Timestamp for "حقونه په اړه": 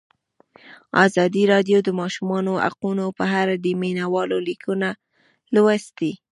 2.65-3.53